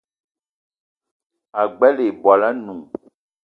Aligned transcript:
Ag͡bela 1.61 2.03
ibwal 2.09 2.41
anoun 2.49 2.81